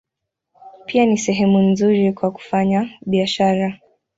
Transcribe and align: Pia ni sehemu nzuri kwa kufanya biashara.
Pia 0.85 1.05
ni 1.05 1.17
sehemu 1.17 1.59
nzuri 1.59 2.13
kwa 2.13 2.31
kufanya 2.31 2.89
biashara. 3.05 3.79